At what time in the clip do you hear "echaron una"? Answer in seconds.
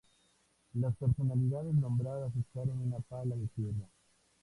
2.35-2.97